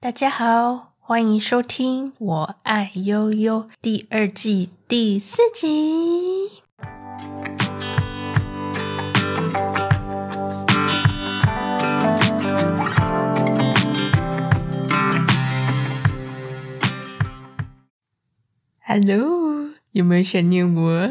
[0.00, 6.62] 大家好，欢迎收听《我爱悠悠》第二季第四集。
[18.78, 21.08] Hello，有没有想念我？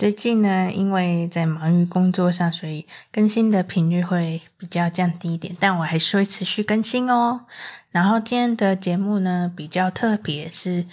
[0.00, 7.44] 最近呢，因为在忙于工作上，所以更新的频率会比较降低一点，但我还是会持续更新哦。
[7.92, 10.86] 然后今天的节目呢，比较特别，是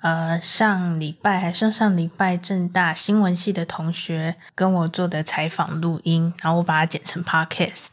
[0.00, 7.88] 呃上礼拜还上上礼拜正大新闻系的同学跟我做的采访录音，然后我把它剪成 podcast。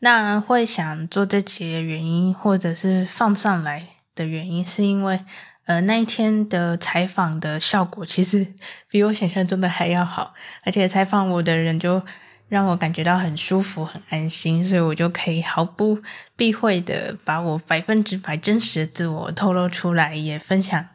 [0.00, 5.24] 那会想做这期的原因，或者是放上来的原因，是因为。
[5.66, 8.54] 呃，那一天的采访的效果其实
[8.88, 10.34] 比我想象中的还要好，
[10.64, 12.02] 而且采访我的人就
[12.48, 16.00] 让我感觉到很舒服、很安心，所以我就可以毫不
[16.36, 20.88] 避讳的把我百分之百真实的自我透露出来，也分享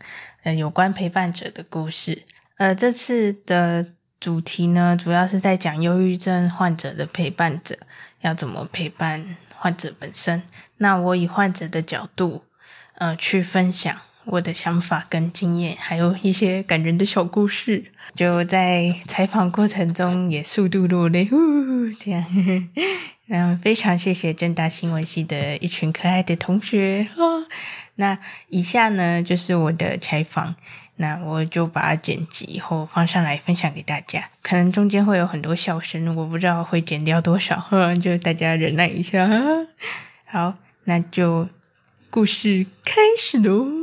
[0.43, 2.23] 呃有关陪伴者的故事。
[2.55, 3.87] 呃，这次的
[4.21, 7.75] 主题呢，主要是在讲忧郁症患者的陪伴者
[8.21, 10.43] 要怎么陪伴患者本身。
[10.77, 12.45] 那我以患者的角度，
[12.95, 13.99] 呃，去分享。
[14.31, 22.23] 我的想法跟经验，还有一些感人的小故事，就在采访过程中也速度落泪， 呜，这样。
[23.27, 27.07] 嗯，非常谢谢政大新闻系的一群可爱的同学。
[27.17, 27.45] 哦，
[27.95, 30.55] 那以下呢，就是我的采访，
[30.95, 34.29] 那我就把剪辑以后放上来分享给大家。
[34.41, 37.61] 可能中间会有很多笑声，我不知道会剪掉多少，
[38.01, 39.29] 就大家忍耐一下。
[40.25, 41.49] 好，那就
[42.09, 43.80] 故事开始喽。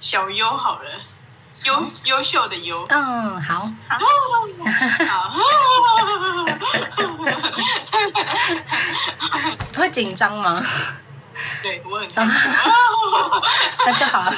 [0.00, 0.90] 小优好了，
[1.64, 3.98] 优优秀的优，嗯，好，好，
[5.08, 5.32] 好，
[9.74, 10.62] 会紧张吗？
[11.62, 12.28] 对，我很紧张，
[13.86, 14.30] 那就好。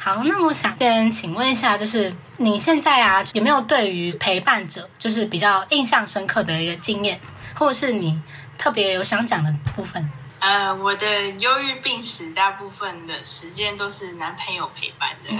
[0.00, 7.20] 好，那我想先请问一下，就是你现在啊，有没有对于陪伴者，就是比较印象深刻的一个经验，
[7.56, 8.22] 或者是你
[8.56, 10.08] 特别有想讲的部分？
[10.38, 15.30] 呃，我的忧郁病史大部分的时间都是男朋友陪伴的，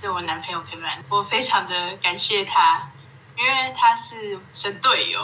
[0.00, 2.88] 是我男朋友陪伴，我非常的感谢他，
[3.36, 5.20] 因为他是神队友，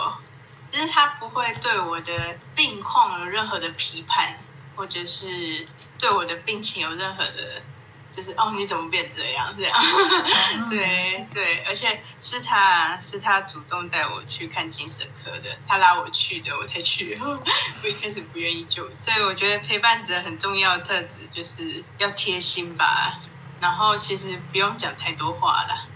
[0.73, 4.37] 就是他不会对我的病况有任何的批判，
[4.75, 5.67] 或者是
[6.01, 7.63] 对我的病情有任何的。
[8.15, 9.55] 就是哦，你怎么变这样？
[9.57, 9.77] 这样，
[10.69, 17.19] 对对，而且是他是他主动带我去看精神科的，他拉我去的，我才去。
[17.83, 23.21] 我一开始不愿意就，所以我觉得陪伴者很重要的特质就是要贴心吧。
[23.61, 25.89] 然后其实不用讲太多话了，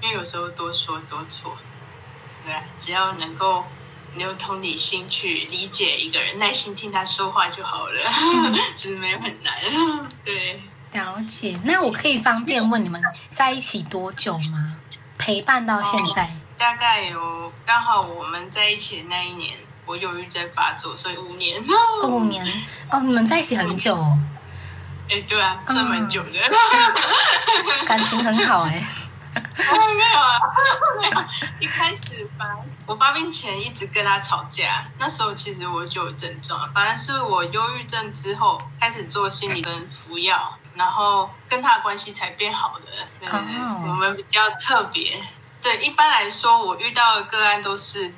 [0.00, 1.56] 因为有时候多说多错。
[2.44, 3.64] 对啊，只要能够
[4.14, 8.12] 你用同理心去理解一个人，耐心听他说话就好了，
[8.76, 9.54] 其实没有很难。
[10.24, 10.62] 对。
[10.94, 14.76] 了解，那我可以方便问你们在一起多久吗？
[15.18, 16.22] 陪伴到现在？
[16.22, 19.56] 哦，大概有刚好我们在一起的那一年，
[19.86, 21.60] 我忧郁症发作，所以五年。
[22.02, 22.46] 哦，五年
[22.90, 24.16] 哦，你们在一起很久哦。
[25.10, 28.80] 哎，对啊，算蛮久的，嗯、感情很好哎。
[29.34, 30.38] 哦、没有啊，
[31.02, 31.24] 没有。
[31.58, 32.56] 一开始发
[32.86, 40.56] 我发病前一直跟他吵架，那时候其实我就有症状，反正是我忧郁症之后开始做心理跟服药。
[40.74, 43.88] 然后跟他的关系才变好的，，oh.
[43.88, 45.22] 我们比较特别。
[45.62, 48.12] 对，一般来说，我遇到的个案都是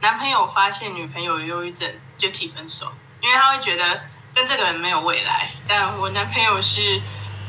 [0.00, 4.02] 男朋友发现女朋友有忧郁症就提分手，因为他会觉得
[4.34, 5.50] 跟这个人没有未来。
[5.66, 7.00] 但我男朋友是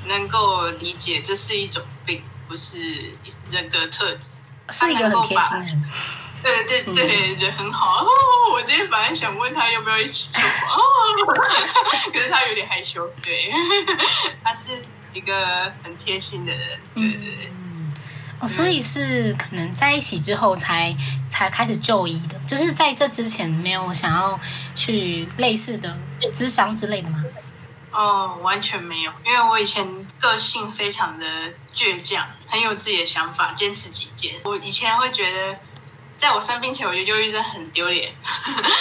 [0.06, 2.80] 能够理解这是一种病，不是
[3.50, 4.38] 人格特质，
[4.69, 5.90] 是一个很贴心的人。
[6.44, 8.06] 对对对，人很好。
[8.63, 11.34] 我今天本来想问他要不要一起说话，
[12.13, 13.06] 可是他有点害羞。
[13.22, 13.51] 对，
[14.41, 14.69] 他是
[15.12, 16.80] 一个很贴心的人。
[16.95, 17.51] 对对对。
[17.51, 17.94] 嗯，
[18.39, 20.95] 哦，所以是可能在一起之后才
[21.30, 24.39] 才开始就医的，就是在这之前没有想要
[24.77, 25.98] 去类似的
[26.33, 27.21] 咨商之类的吗？
[27.92, 29.86] 哦，完全没有，因为我以前
[30.21, 31.25] 个性非常的
[31.75, 34.36] 倔强，很有自己的想法，坚持己见。
[34.45, 35.59] 我以前会觉得。
[36.18, 38.13] 在我生病前，我觉得忧郁症很丢脸，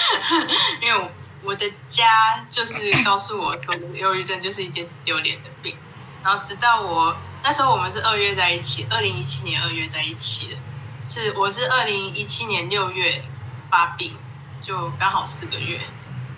[0.81, 1.11] 因为
[1.43, 5.77] 我的家就是告诉我说，忧郁症就是一件丢脸的病。
[6.23, 10.57] 然后直到我那时候，我们是二月在一起，二零一七年二月在一起的，
[11.05, 13.25] 是我是二零一七年六月
[13.69, 14.17] 发病，
[14.63, 15.81] 就刚好四个月。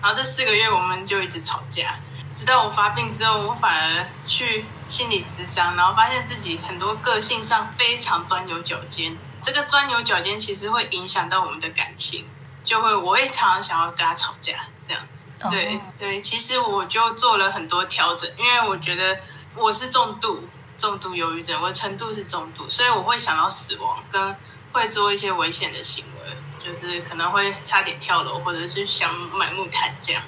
[0.00, 1.96] 然后这四个月我们就一直吵架，
[2.32, 9.14] 直到我发病之后，我反而去心理咨商，然后发现自己很多个性上非常钻牛角尖。
[9.44, 12.24] 这个钻牛角尖其实会影响到我们的感情，
[12.62, 15.26] 就会我会常常想要跟他吵架这样子。
[15.50, 19.20] 对对，其实我就做了很多调整，因为我觉得
[19.54, 20.48] 我是重度
[20.78, 24.34] 重度忧郁症，我的程度是重度，所以我会想到死亡，跟
[24.72, 30.22] 会做一些危险的行为，就是可能会差点跳楼，或者是想买木炭这样。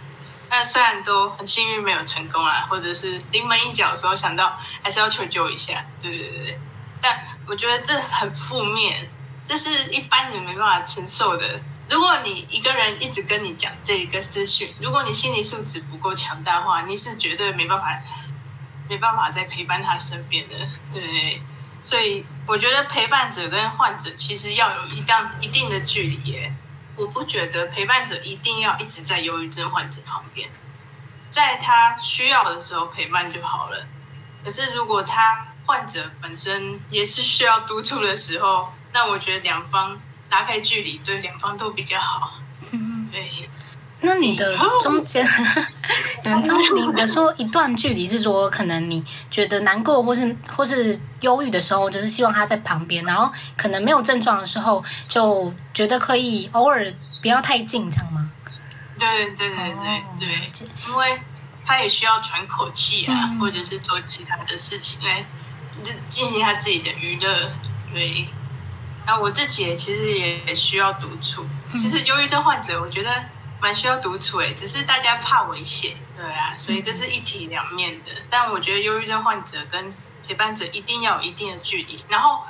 [0.48, 6.60] 但虽然都很幸运没有成功啊，或者是临门一脚的时候想到还是要求救一下，对对对对。
[7.00, 9.08] 但我觉得这很负面，
[9.46, 11.60] 这是一般人没办法承受的。
[11.88, 17.86] 如果你一个人一直跟你讲这一个资讯，如果你心理素质不够强大的话，你是绝对没办法
[18.88, 20.54] 没办法再陪伴他身边的。
[20.92, 21.40] 对，
[21.80, 26.52] 所以我觉得陪伴者跟患者其实要有一定一定的距离耶。
[26.96, 30.48] 我不觉得陪伴者一定要一直在忧郁症患者旁边，
[31.30, 33.86] 在他需要的时候陪伴就好了。
[34.42, 42.38] 可是如果他患者本身也是需要督促的时候，那我觉得两方拉开距离，对两方都比较好。
[42.70, 43.50] 嗯，对。
[44.00, 45.26] 那你的中间，
[46.22, 56.92] 你们中 你的说一段距离是说，可能你觉得难过或是或是忧郁的时候，就是希望他在旁边，然后可能没有症状的时候，就觉得可以偶尔
[57.22, 58.30] 不要太近，这样吗？
[58.98, 59.56] 对对对
[60.18, 61.20] 对对，因为
[61.64, 65.24] 他也需要喘口气啊，或者是做其他的事情来
[66.08, 67.50] 进行他自己的娱乐。
[67.92, 68.28] 对，
[69.06, 71.46] 然后我自己也其实也需要独处。
[71.74, 73.10] 其实忧郁症患者，我觉得。
[73.58, 78.10] 蛮需要独处诶，只是大家怕危险，对啊，所以这是一体两面的。
[78.28, 79.90] 但我觉得忧郁症患者跟
[80.28, 82.04] 陪伴者一定要有一定的距离。
[82.06, 82.42] 然后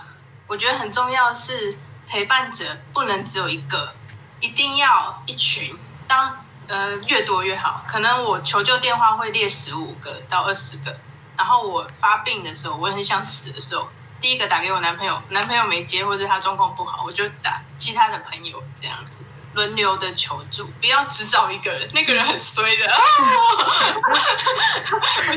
[0.49, 3.95] 我觉得很重要是陪伴者不能只有一个，
[4.41, 5.79] 一定要一群。
[6.09, 7.85] 当呃越多越好。
[7.87, 10.99] 可能我求救电话会列十五个到二十个，
[11.37, 13.89] 然后我发病的时候，我很想死的时候，
[14.21, 19.25] 第一个打给我男朋友，男朋友没接或者他状况不好，我就打其他的朋友这样子。
[19.55, 22.93] 轮流的求助，不要只找一个人，那个人很衰的。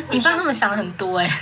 [0.10, 1.34] 你帮他们想了很多哎、欸，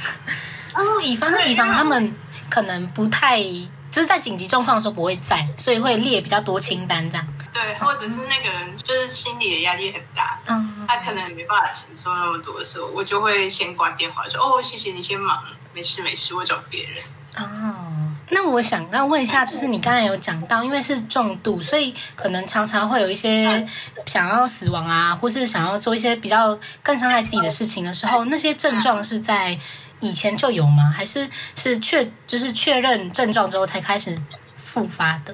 [0.78, 2.16] 就是以防是以防他们
[2.52, 3.42] 可能不太，
[3.90, 7.28] 就是在紧急状况的时候不会在，所以会列比较多清单这样。
[7.60, 15.44] 对，或者是那个人就是心理的压力很大，嗯，他可能没办法承受那么多的时候，我就会先挂电话说哦，谢谢你先忙，
[15.74, 17.04] 没事没事，我找别人。
[17.38, 18.14] 哦。
[18.30, 23.66] 那我想要问一下，就是你刚才有讲到，因为是重度，所以可能常常会有一些
[24.06, 29.58] 想要死亡啊，或是想要做一些比较更伤害自己的事情的时候，那些症状是在
[30.02, 30.94] 以前就有吗？
[30.96, 34.22] 还是是确就是确认症状之后才开始
[34.58, 35.34] 复发的？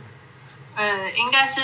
[0.75, 1.61] 嗯，应该是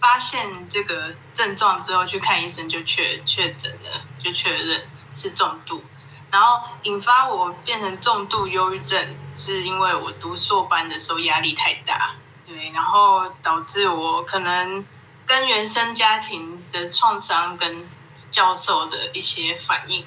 [0.00, 4.80] 发现这个症状之后去看医生就确确诊了，就确认
[5.14, 5.84] 是重度。
[6.30, 12.14] 然后引发我变成重度忧郁症，是因为我读硕班的时候压力太大，
[12.46, 14.84] 对，然后导致我可能
[15.24, 17.88] 跟原生家庭的创伤跟
[18.30, 20.04] 教授的一些反应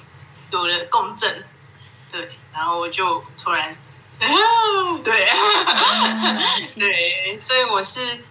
[0.50, 1.46] 有了共振，
[2.10, 3.76] 对，然后我就突然，
[5.02, 5.26] 对，
[6.78, 8.24] 对，所以我是，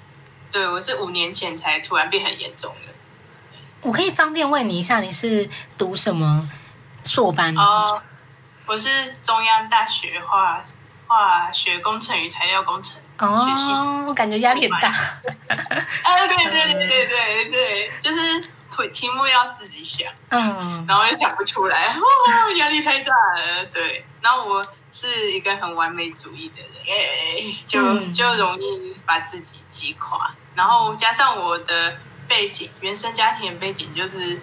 [0.51, 2.93] 对，我是五年前才突然变很严重的。
[3.81, 6.49] 我可以方便问你一下，你是读什么？
[7.05, 8.01] 硕班哦，
[8.65, 10.61] 我是中央大学化
[11.07, 13.71] 化学工程与材料工程哦，学系
[14.05, 14.89] 我感觉压力很大。
[15.49, 22.01] 啊，对对对对对对，就是题题目要自己想，嗯，然后又想不出来，哦，
[22.57, 23.65] 压力太大了。
[23.73, 30.33] 对，然后我是一个很完美主义的人，哎，就就容易把自己击垮。
[30.55, 31.97] 然后加上我的
[32.27, 34.39] 背景，原生家庭的背景就是。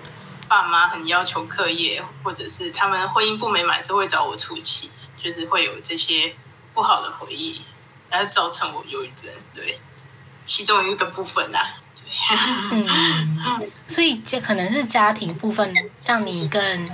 [0.49, 6.33] 爸妈很要求课业，或者是他们婚姻不美满，是会找我出气，就是会有这些
[6.73, 7.65] 不好的回忆，
[8.09, 9.81] 然后造成我忧郁症，对，
[10.45, 11.75] 其中一个部分呐、啊。
[12.73, 16.91] 嗯，所以这可能是家庭部分让你更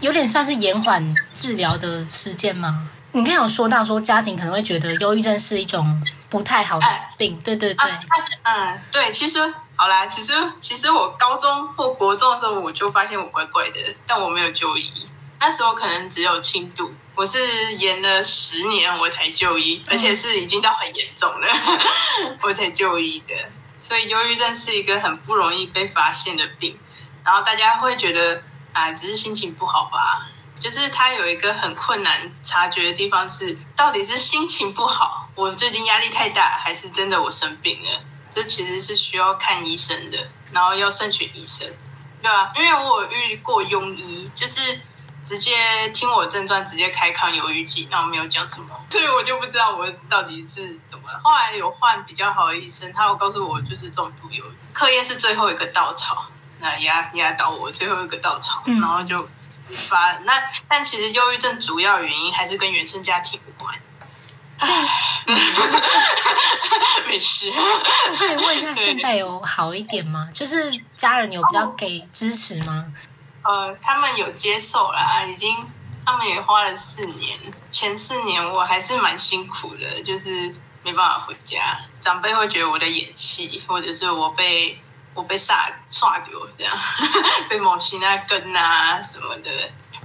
[0.00, 2.88] 有点算是延缓治疗的时间吗？
[3.12, 8.00] 你刚刚有说到说家庭可能会觉得忧郁症是一种不太好的病，哎、对对对，啊
[8.42, 9.54] 啊、嗯，对，其实。
[9.80, 14.90] 好啦，其实其实我高中或国中的时候，我就发现我怪怪的，但我没有就医。
[15.38, 17.38] 那时候可能只有轻度，我是
[17.76, 21.46] 延了十年我才就医，而且是已经到很严重了，
[22.42, 23.34] 我才就医的。
[23.78, 26.78] 所以忧郁症是一个很不容易被发现的病，
[27.24, 28.42] 然后大家会觉得
[28.72, 30.26] 啊，只是心情不好吧？
[30.58, 38.00] 就是它有一个很困难察觉的地方是，到底是心情不好，我最近压力太大，还是真的我生病了？
[38.28, 40.18] 这其实是需要看医生的，
[40.50, 41.72] 然后要慎选医生。
[42.20, 44.80] 对啊，因为我有遇过庸医，就是
[45.28, 51.20] 直接听我症状，直接开抗忧郁剂，那我没有讲什么， 所以我就不知道我到底是怎么了。
[51.22, 56.28] 后来有换比较好的医生，他有告诉我就是重度忧郁，课业是最后一个稻草，
[56.60, 59.28] 那压压倒我最后一个稻草，然后就
[59.88, 60.16] 发。
[60.24, 60.32] 那
[60.66, 63.78] 但其实忧郁症主要原因还是跟原生家庭有关。
[64.60, 65.22] 唉，
[67.06, 67.52] 没事。
[67.52, 70.28] 我可以问一下，现在有好一点吗？
[70.32, 72.86] 就是家人有比较给支持吗？
[73.42, 75.54] 呃，他们有接受啦，已经，
[76.04, 77.38] 他们也花了四年。
[77.70, 81.78] 前四年我还是蛮辛苦的，就是没办法回家。
[82.00, 84.80] 长辈会觉得我在演戏，或者是我被
[85.14, 86.76] 我被煞煞掉这样，
[87.48, 89.50] 被某些那根啊什么的。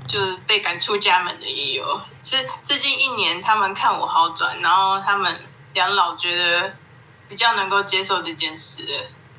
[0.06, 6.76] 就是被赶出家门的也有，是最近一年他们看我好转，然后他们两老觉得
[7.30, 8.86] 比较能够接受这件事。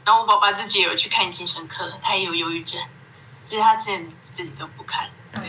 [0.07, 2.81] 然后我爸爸自己也有去看精神科，他也有忧郁症，
[3.45, 5.09] 其实他之前自己都不看。
[5.33, 5.43] 对，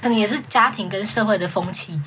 [0.00, 2.00] 可能也是家庭跟社会的风气，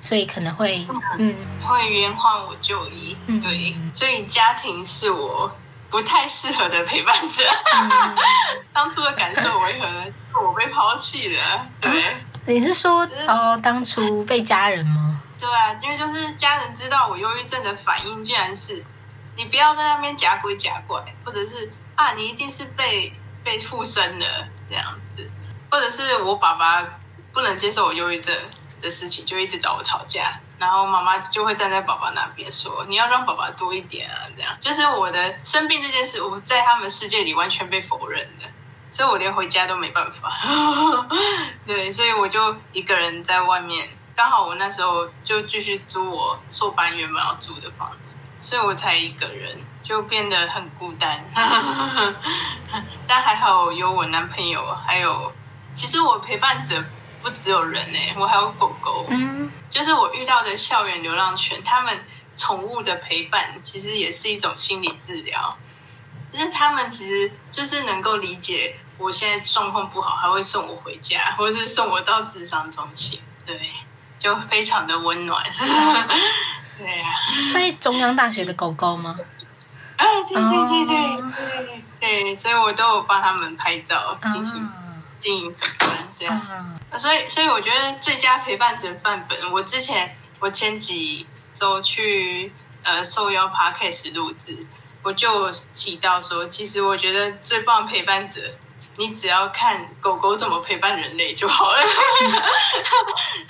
[0.00, 0.86] 所以可能会
[1.18, 3.16] 嗯会冤枉我就医。
[3.26, 5.50] 对，所以家庭是我
[5.90, 7.42] 不太适合的陪伴者。
[7.74, 8.16] 嗯、
[8.72, 10.04] 当初的感受为何呢？
[10.42, 12.04] 我被抛弃了，对。
[12.44, 15.20] 你是说哦，当初被家人吗？
[15.38, 18.84] 对啊，因为就是家人知道我忧郁症的反应，居然是
[19.36, 23.12] 你不要在那边假鬼假怪，或者是啊，你一定是被
[23.44, 24.26] 被附身了
[24.68, 25.30] 这样子，
[25.70, 26.86] 或者是我爸爸
[27.32, 28.36] 不能接受我忧郁症
[28.80, 34.56] 的事情，就一直找我吵架，然后妈妈就会站在爸爸那边说，你要让爸爸多一点啊，这样。
[34.60, 38.46] 就是我的生病这件事，我在他们世界里完全被否认的。
[38.90, 40.30] 所以我连回家都没办法，
[41.66, 43.88] 对，所以我就一个人在外面。
[44.14, 51.24] 刚好我那时候就继续租我硕班原本要租的房子，所以我才一个人，就变得很孤单。
[53.06, 55.32] 但还好有我男朋友，还有
[55.74, 56.82] 其实我陪伴者
[57.20, 59.06] 不只有人呢，我还有狗狗。
[59.10, 62.04] 嗯，就是我遇到的校园流浪犬，他们
[62.36, 65.56] 宠物的陪伴其实也是一种心理治疗。
[66.32, 73.60] 就是他们其实就是能够理解我现在状况不好，还会送我回家，或是送我到智商中心，对，
[74.18, 75.44] 就非常的温暖。
[76.78, 79.18] 对呀、啊，是在中央大学的狗狗吗？
[79.96, 81.32] 啊，对对对对、oh.
[82.00, 84.72] 对，对，所以我都有帮他们拍照，进行
[85.18, 86.40] 经营粉专这样。
[86.98, 94.66] 所以，所以我觉得最佳陪伴者范本，我之前我前几周去呃受邀 Podcast 录制。
[95.04, 98.40] 我就提到说，其实我觉得最棒的陪伴者，
[98.98, 101.78] 你只要看狗狗怎么陪伴人类就好了。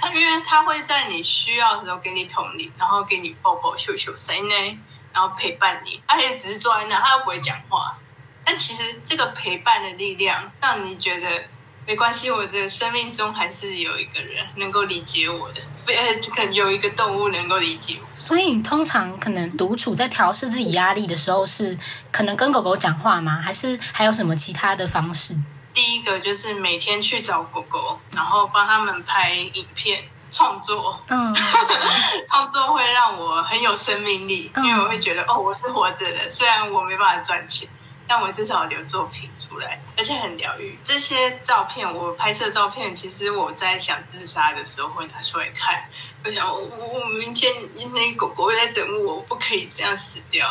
[0.01, 4.79] 它 因为它会在你需要的时候给你同理，然后给你抱抱、秀秀、塞内，
[5.13, 6.01] 然后陪伴你。
[6.07, 7.97] 而且只是坐在那，它又不会讲话。
[8.45, 11.45] 但其实这个陪伴的力量，让你觉得
[11.87, 18.21] 没关系，我的生命中还是有一个人能够理解我的，呃，可能有一个动物能够理解我。
[18.21, 21.77] 所以你通常可能独处在调试自己压力的时候，是
[22.11, 23.41] 可能跟狗狗讲话吗？
[23.41, 25.37] 还是还有什么其他的方式？
[25.73, 31.01] 第一个就是每天去找狗狗，然后帮他们拍影片创作。
[31.07, 31.33] 嗯，
[32.27, 37.69] 创作会让我很有生命力，因为我会觉得哦，我是活着的，虽然我没办法赚钱。
[38.05, 40.77] 但我至少留作品出来，而且很疗愈。
[40.85, 45.89] 这些照片，我拍摄照片，其实我在想自杀的时候会拿出来看。
[46.25, 47.55] 我想，我我明天
[47.93, 50.47] 那狗狗会在等我，我不可以这样死掉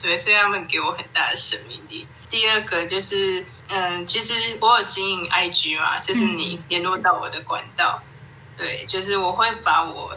[0.00, 2.06] 对，所以他们给我很大的生命力。
[2.30, 8.00] 第二个就是，嗯，其实我有经营 IG 嘛，就是你联络到我的管道。
[8.00, 8.08] 嗯、
[8.56, 10.16] 对，就是我会把我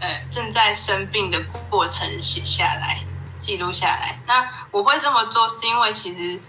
[0.00, 3.00] 呃正在生病的过程写下来。
[3.38, 4.18] 记录下来。
[4.26, 6.40] 那我会这么做，是因为其实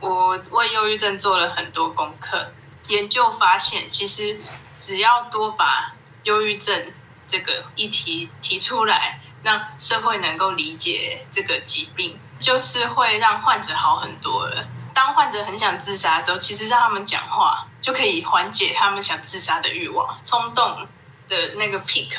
[0.00, 2.52] 我为忧郁症做了很多功课。
[2.88, 4.38] 研究发现，其实
[4.76, 5.94] 只要多把
[6.24, 6.92] 忧郁症
[7.26, 14.66] 这个议题提出来，让社会能够理解这个疾病，就是会让患者好很多了。
[14.92, 20.88] 当患者很想自杀之后，其实让他们讲话就可以缓解他们想自杀的欲望、冲动
[21.28, 22.16] 的那个 peak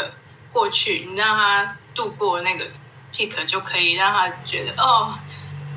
[0.51, 2.69] 过去，你让他度过那个。
[3.15, 5.13] peak，就可以让他觉得哦，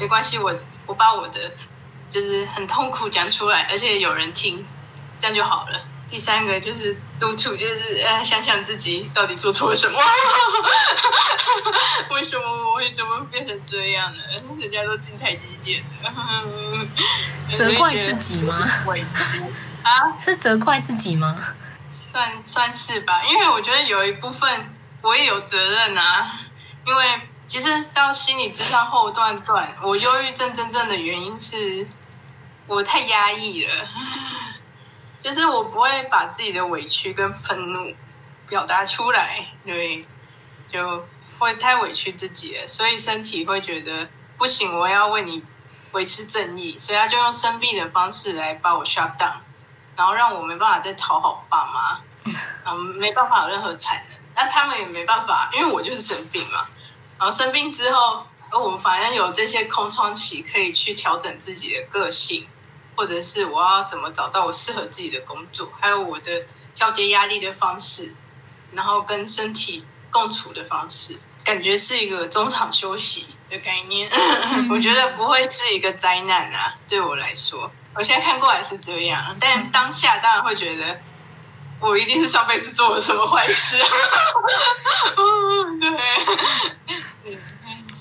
[0.00, 1.52] 没关系，我我把我的
[2.08, 4.66] 就是很痛苦讲出来，而且有人听，
[5.18, 5.78] 这样就好了。
[6.08, 10.00] 第三个就是督促，就是呃想想自己到底做错了什么，
[12.12, 14.22] 为什么我会怎么变成这样呢？
[14.58, 16.14] 人家都进太极点了，
[17.54, 18.66] 责怪自己吗？
[19.86, 21.38] 啊，是责怪自己吗？
[21.88, 26.40] 算算是吧，因为我觉得有一部分我也有责任啊。
[26.84, 31.86] 因为其实到心理智商后段段，我忧郁症真正的原因是，
[32.66, 33.88] 我太压抑了，
[35.22, 37.94] 就是我不会把自己的委屈跟愤怒
[38.48, 40.04] 表达出来，对，
[40.68, 41.06] 就
[41.38, 45.44] 会太委屈自己了，所以身体会觉得不行，我要为你
[45.92, 49.38] 维持正义，所以他就用生病的方式来把我 shut down，
[49.96, 52.00] 然后让我没办法再讨好爸妈，
[52.64, 56.66] 然 后没办法有任何产能，那他们也没办法，因为我就是生病嘛，
[57.18, 62.46] 然后生病之后，我反正有这些空窗期可以去调整自己的个性。
[62.98, 68.14] 或者是我要怎么找到我适合自己的工作，还有我的调节压力的方式，
[68.72, 74.10] 然后跟身体共处的方式，感觉是一个中场休息的概念。
[74.72, 81.00] 我觉得不会是一个灾难啊，对我来说，我现在看过来是这样，但当下当然会觉得
[81.80, 83.78] 我一定是上辈子做了什么坏事。
[85.80, 87.36] 对，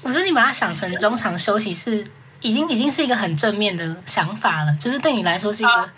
[0.01, 2.05] 我觉得你把它想成中场休息是。
[2.41, 5.89] 已经已经是一个很正面的想法了，就是对你来说是一个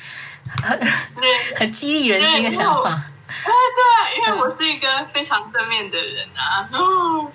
[0.63, 0.87] 很、啊、
[1.57, 2.97] 很激励人心的想法。
[3.27, 6.69] 对对，因为我是一个非常正面的人啊。
[6.71, 7.29] 嗯、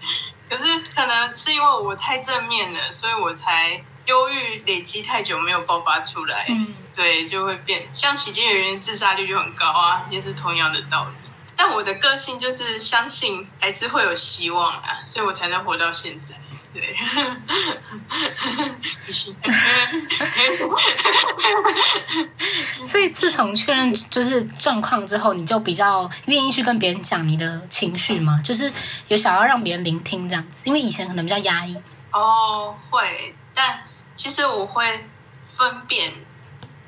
[0.49, 0.65] 可是
[0.95, 6.47] 可能是因为我太正面了，所以我才忧郁累积太久没有爆发出来。
[6.49, 7.89] 嗯，对，就会变。
[7.93, 11.11] 像喜剧演员自杀率就很高啊，也是同样的道理。
[11.55, 16.35] 但我的个性就是相信还是会有希望啊，所以我才能活到现在。
[16.75, 16.97] 对，
[22.83, 28.41] 所以自从确认就是状况之后，你就比较愿意去跟别人讲你的情绪嘛？
[28.43, 28.73] 就是
[29.09, 31.77] 有想要让别人聆听这样子，因为以前可能比较压抑。
[32.11, 35.09] 哦，会，但其实我会
[35.49, 36.13] 分辨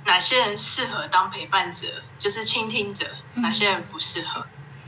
[0.05, 4.47] 哪些人适合当陪伴者，就是倾听者，哪些人不适合。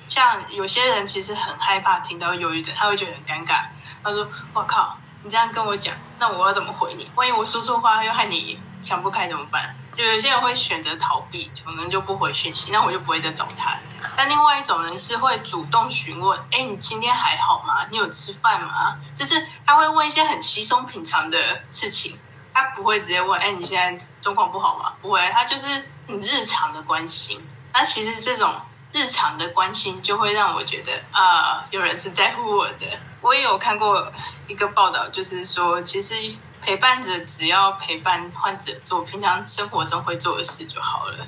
[0.08, 3.66] 像有些人其实很害怕听到忧郁症，他会觉得很尴尬。
[4.04, 7.10] 他说：“我靠，你这样跟我讲，那我要怎么回你？
[7.16, 13.76] 万一我说错话又害你想不开怎么办？”就有些人会选择逃避，可能就不回讯息，那我就不会再找他。
[14.14, 17.86] 但另外一种人是会主动询问：“哎，你今天还好吗？
[17.90, 22.16] 你有吃饭吗？”就是他会问一些很稀松平常的事情，
[22.56, 25.66] 他不会直接问：“哎，你现在状况不好吗？”不会，他就是
[26.08, 27.38] 很日常的关心。
[27.74, 28.50] 那其实这种
[28.94, 32.86] 日常的关心就会让我觉得啊、呃，有人是在乎我的。
[33.20, 34.10] 我也有看过
[34.46, 36.14] 一个报道，就是说，其实
[36.62, 41.26] 陪伴者只要陪伴患者做平常生活中会做的事就好了。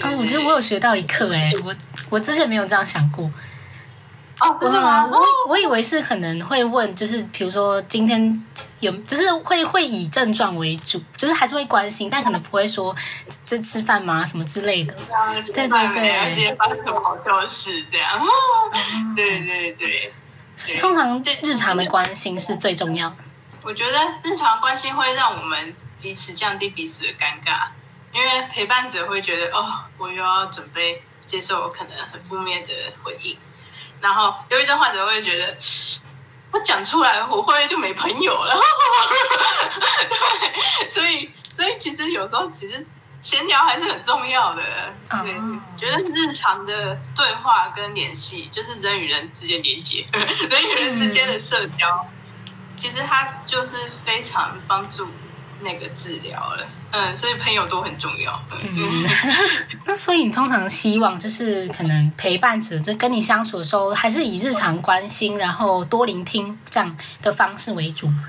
[0.00, 1.76] 啊，我觉得我有学到一课哎，我
[2.08, 3.30] 我之前没有这样想过。
[4.40, 5.06] 哦，真的吗？
[5.06, 8.44] 我我以为是可能会问，就是比如说今天
[8.80, 12.94] 有，就是会会以症状为主，就是还是会关心，但可能不会说
[13.46, 14.94] 这吃饭吗什么之类的。
[15.54, 18.20] 对对对，而且发生什么好笑的事这样？
[19.16, 20.12] 对对对。
[20.78, 23.16] 通常日常的关心是最重要的。
[23.62, 27.68] 我觉得日常关心会让我们彼此降低彼此的尴尬，
[28.12, 29.66] 因为陪伴者会觉得哦，
[29.98, 32.72] 我又要准备接受可能很负面的
[33.02, 33.36] 回应，
[34.06, 35.56] 然后忧郁症患者会觉得
[36.52, 38.54] 我讲出来我会不会就没朋友了？
[40.08, 42.86] 对，所以所以其实有时候其实。
[43.22, 44.62] 闲聊还是很重要的，
[45.10, 45.34] 对，
[45.76, 52.06] 觉得日常的对话跟联系，就是人与人之间连接， 人与人之间的社交，
[52.76, 55.08] 其实它就是非常帮助
[55.60, 56.64] 那个治疗了。
[56.96, 58.42] 嗯，所以朋友都很重要。
[58.50, 59.04] 嗯，
[59.84, 68.24] 那所以你通常希望就是可能陪伴者在跟你相处的时候，还是以日常关心，然后多聆听这样的方式为主吗？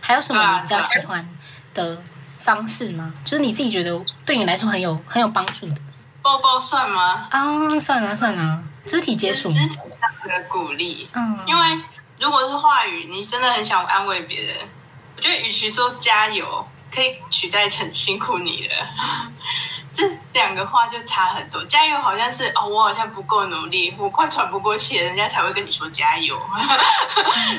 [0.00, 1.28] 还有什么你比较喜欢
[1.74, 2.02] 的？
[2.38, 3.12] 方式吗？
[3.24, 5.74] 就是你自己觉得对你来说很有很有帮助的。
[6.22, 7.26] 抱抱算吗？
[7.28, 11.08] 啊、哦，算了算了，肢体接触，肢体上的鼓励。
[11.12, 11.80] 嗯，因为
[12.20, 14.56] 如果是话语，你真的很想安慰别人，
[15.16, 16.64] 我觉得与其说加油，
[16.96, 18.74] 可以取代成辛苦你了。
[19.92, 21.62] 这两个话就差很多。
[21.66, 26.40] 加油好像是哦，我好像不够努力，我快喘不过气，人家才会跟你说加油。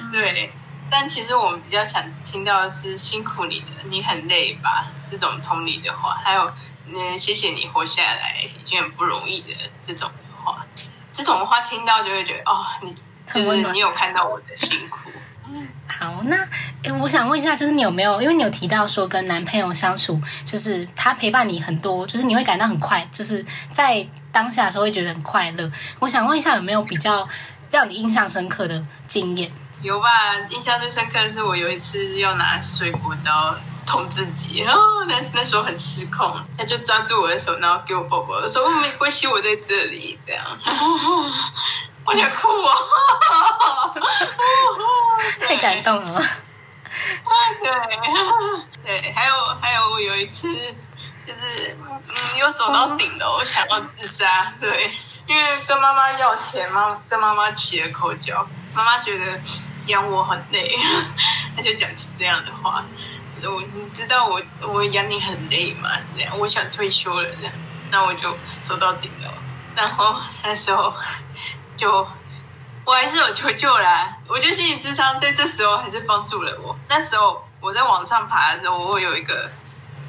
[0.01, 0.51] 嗯、 对。
[0.89, 4.87] 但其实我们比较想听到的是辛苦你的，你很累吧？
[5.11, 6.51] 这种同理的话，还有
[6.87, 9.53] 嗯，谢谢你活下来已经很不容易的
[9.85, 10.65] 这种的话，
[11.11, 12.95] 这种话听到就会觉得哦，你
[13.33, 15.11] 就是你有看到我的辛苦。
[15.87, 16.37] 好，那
[16.87, 18.21] 诶我想问一下，就是你有没有？
[18.21, 25.69] 因为你有提到说跟男朋友相处，就是他陪伴你很多，就是你会感到很快，就是在当下的时候会觉得很快乐。
[25.99, 27.27] 我想问一下，有没有比较
[27.69, 29.51] 让你印象深刻的经验？
[29.81, 30.07] 有吧？
[30.49, 33.53] 印象最深刻的是我有一次要拿水果刀
[33.85, 40.43] 捅自己，然后那那时候很失控，他就抓住我的手，然后给我抱抱，说：“我没关系，我在这里。”这样，
[42.05, 42.73] 我想哭啊！
[45.41, 46.21] 太感动了吗？
[47.61, 47.71] 对
[48.83, 50.47] 对对，还有还有，我有一次
[51.25, 54.91] 就是嗯，又走到顶楼，想要自杀，对，
[55.27, 59.39] 因为跟妈妈要钱妈，跟妈妈起了口角，妈妈觉得
[59.87, 60.71] 养我很累，
[61.55, 62.83] 他就讲出这样的话。
[63.43, 65.89] 我你知道我我养你很累吗？
[66.15, 67.53] 这样我想退休了，这样，
[67.91, 69.29] 那我就走到顶楼，
[69.75, 70.91] 然后那时候
[71.77, 72.05] 就
[72.87, 74.15] 我还是有求救啦。
[74.29, 76.73] 我觉得心理智商在这时候还是帮助了我。
[76.87, 79.51] 那时候我在往上爬的时候，我会有一个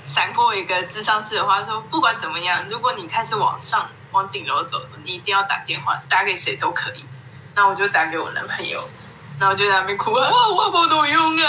[0.04, 7.04] 闪过一个智商师的话说：不管怎么样，如果你开始往上往顶楼走，你一定要打电话，打给谁都可以。
[7.56, 8.88] 那我就打给我男朋友。
[9.40, 11.46] 然后就在那边哭啊，我不能用啊，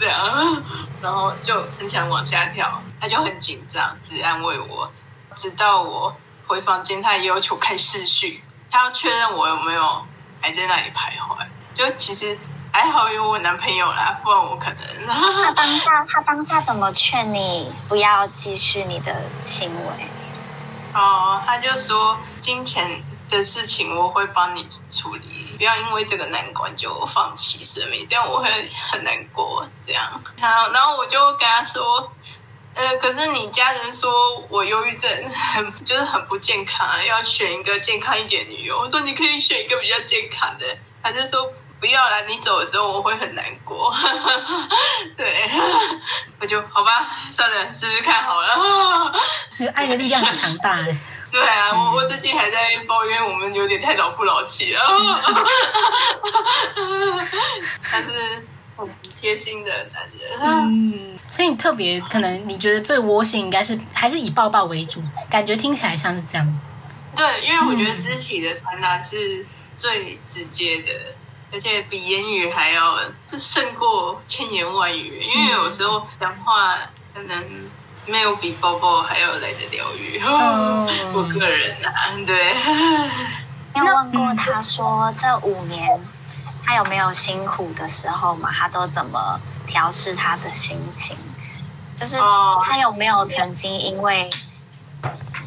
[0.00, 0.62] 这样，
[1.02, 4.90] 然后就很想往下跳，他就很紧张，只安慰我，
[5.34, 6.16] 直到我
[6.46, 10.06] 回房间，他也要求看视讯，他要确认我有没有
[10.42, 11.46] 还在那里徘徊。
[11.74, 12.36] 就其实
[12.70, 15.06] 还好有我男朋友啦，不然我可能。
[15.06, 20.06] 他当下他当下怎么劝你不要继续你的行为？
[20.92, 29.66] 哦，他就说金钱的事情我会帮你处理，不要因为这个难关就放弃生命，这样我会很难过。
[29.86, 32.12] 这样，然后然后我就跟他说，
[32.74, 34.10] 呃，可是你家人说
[34.48, 38.78] 我忧郁症很就是很不健康，要选一个健康一点女友。
[38.78, 40.66] 我说你可以选一个比较健康的，
[41.02, 43.94] 他就说不要啦，你走了之后我会很难过。
[45.16, 45.50] 对，
[46.40, 49.12] 我就好吧，算了，试试看好了。
[49.58, 50.96] 那个爱的力量很强大哎。
[51.30, 54.82] 对啊，我我最近还在抱怨我们有点太老夫老妻了，
[57.90, 58.88] 但是很
[59.20, 60.38] 贴心的男人。
[60.40, 66.60] 嗯，所以你特别可能你觉得最窝心应该是还是以抱抱为主，感觉听起来像是这样。
[67.14, 70.92] 对，因为我觉得肢体的传达是最直接的，
[71.52, 72.98] 而且比言语还要
[73.38, 75.22] 胜过千言万语。
[75.22, 76.78] 因为有时候讲话
[77.14, 77.44] 可能。
[78.04, 80.18] 没有比抱抱还要来的疗愈。
[80.18, 80.90] Oh.
[81.14, 82.52] 我个人啊，对。
[83.72, 85.88] 你有问过他说这五年
[86.64, 88.50] 他有没有辛苦的时候嘛？
[88.52, 91.16] 他都怎么调试他的心情？
[91.94, 92.16] 就是
[92.64, 94.30] 他有没有曾经因为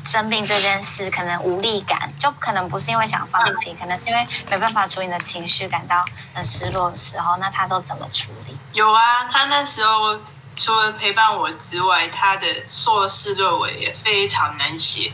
[0.05, 8.57] 生病这件事可能无力感，就可能不是因为想放弃，可能是因为没办法处理你的情绪，感到很失落的时候，那他都怎么处理？
[8.73, 10.19] 有啊，他那时候。
[10.57, 15.11] 除了陪伴我之外，他的硕士论文也非常难写，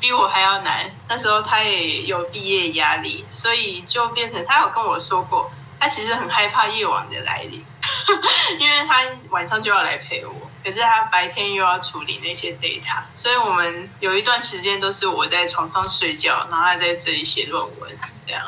[0.00, 0.90] 比我还要难。
[1.08, 7.64] 那时候他也有毕业压力，所以就变成他有跟我说过，他其实很害怕夜晚的来临，
[8.58, 10.34] 因为他晚上就要来陪我，
[10.64, 18.46] 可是他白天又要处理那些 data，所以我们有一段时间都是我在床上睡觉，然后他在这里写论文，这样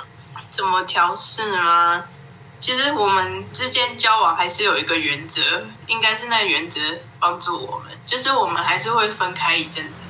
[0.51, 2.05] 怎么调试呢？
[2.59, 6.79] 其实我们之间交往还是有一个原则，应该是那原则
[7.19, 10.03] 帮助我们，就是我们还是会分开一阵子，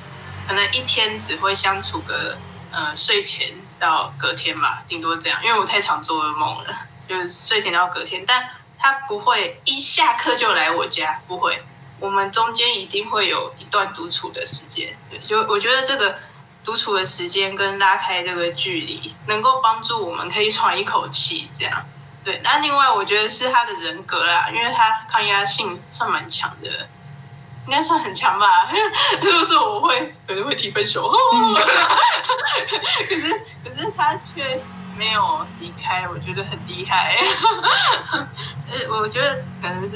[0.47, 2.37] 可能一天只会相处个
[2.71, 3.49] 呃睡前
[3.79, 5.39] 到隔天吧，顶多这样。
[5.43, 6.75] 因为我太常做噩梦了，
[7.07, 11.63] 就是睡前到隔天，但他不会一下课就来我家，不会。
[11.99, 16.17] 我们中间一定会有一段独处的时间，就我觉得这个
[16.65, 21.85] 独处的时间跟拉开这个距离，能够帮助我们可以喘一口气，这样。
[22.23, 26.87] 对，那另外我觉得是他的人格啦，因为他抗压性算蛮强的，
[27.65, 28.69] 应该算很强吧。
[29.21, 31.53] 如果说我会可能会提分手，嗯、
[33.07, 34.59] 可是可是他却
[34.97, 37.15] 没有离开，我觉得很厉害。
[38.11, 39.95] 呃，我觉得可能是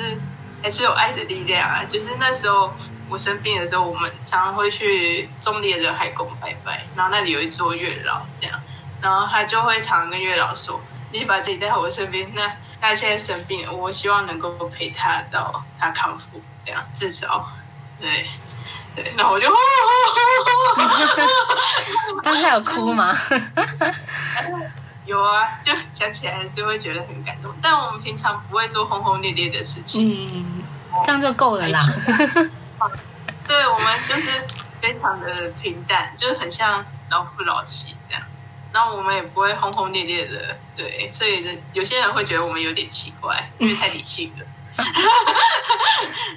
[0.61, 1.83] 还是有爱的力量啊。
[1.89, 2.71] 就是那时候
[3.09, 8.59] 我生病的时候，我们常常会去中坜仁海宫拜拜，然后那里有一座月老，这样，
[9.01, 10.79] 然后他就会常跟月老说。
[11.19, 12.51] 你把自己带在我身边，那
[12.81, 17.49] 他现在生病了，我希望能够陪他到他康复，这样至少，
[17.99, 18.25] 对
[18.95, 19.47] 对，那我就，
[22.23, 23.15] 当下有哭吗？
[25.05, 27.53] 有啊，就想起来还是会觉得很感动。
[27.61, 30.63] 但我们平常不会做轰轰烈烈的事情，嗯，
[31.05, 31.85] 这样就够了啦。
[33.47, 34.31] 对，我们就是
[34.81, 37.94] 非常的平淡，就是很像老夫老妻
[38.75, 44.45] 那我们也不会轰轰烈烈的，对，所以有些人会觉得我们有点奇怪，因为太理性了，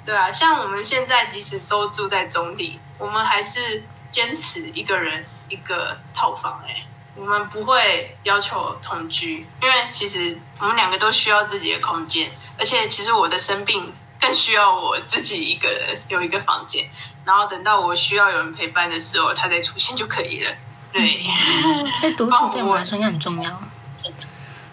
[0.05, 16.89] 对啊，像我们现在即使都住在中坜，我们还是坚持一个人一个套房，哎，我们不会要求同居，因为其实我们两个都需要自己的空间，而且其实我的生病更需要我自己一个人有一个房间，
[17.25, 20.55] 然后等到我需要有人陪伴的时候，他再出现就可以了。
[20.91, 21.23] 对，
[22.01, 23.61] 所以独处对我来说应该很重要。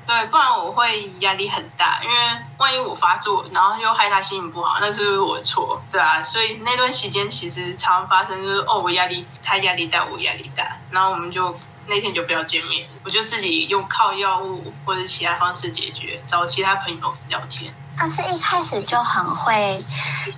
[0.07, 2.14] 对，不然我会压力很大，因为
[2.59, 5.83] 万一我发作，然后又害他心情不好，那是不是我的错？
[5.90, 11.52] 对啊，所以那段期间其实常常发生，就是哦，我压力，他压力大，我压力大，然后我们就
[11.88, 17.74] 那天就不要见面，我就自己用靠药物或者其他方式解决，找其他朋友聊天。
[17.98, 19.85] 他是一开始就很会，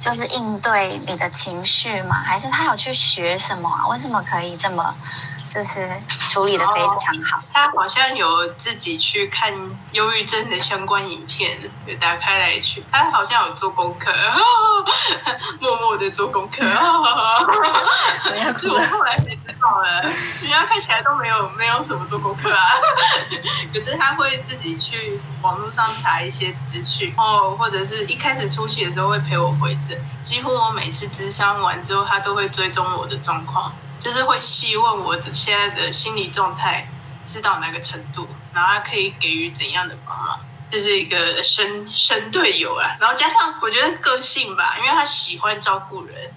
[0.01, 2.17] 就是应对你的情绪吗？
[2.25, 3.87] 还是他有去学什么啊？
[3.89, 4.95] 为什么可以这么？
[5.49, 5.89] 就是
[6.29, 7.43] 处理的非常好。
[7.53, 9.53] 他好像有自己去看
[9.93, 12.85] 忧郁症的相关影片，就打开来去。
[12.93, 14.13] 他好像有做功课，
[15.61, 16.65] 默默的做功课。
[18.59, 22.65] 是我后来才知道了，人家看起来都没有没有什么做功课啊。
[23.73, 29.97] 可是他会自己去网络上查一些资讯，然后或者是一开始初期的时候会陪我回诊。
[30.21, 33.73] 几乎我每次咨商完之后，他都会追踪我的状况。
[34.01, 36.89] 就是会细问我的现在的心理状态
[37.27, 42.97] 是到哪个程度，然后他可以给予怎样的帮忙，就是一个神神队友啊。
[43.01, 46.33] 然后加上我觉得个性吧，因为他喜欢照顾人，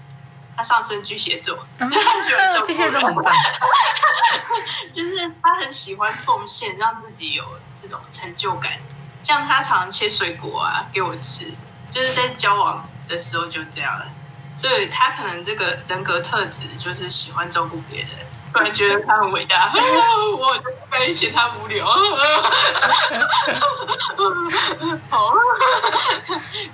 [0.57, 1.89] 他上升巨蟹座，嗯、
[2.65, 3.25] 巨蟹座很棒，
[4.95, 7.43] 就是他很喜欢奉献，让自己有
[7.81, 8.73] 这种成就感。
[9.23, 11.45] 像他常常切水果啊给我吃，
[11.91, 14.05] 就是在交往的时候就这样了。
[14.61, 18.09] 所以他可能这个人格特质就是喜欢照顾别人，
[18.53, 21.83] 突然觉得他很伟大， 我就不该嫌他无聊。
[25.09, 25.33] 好，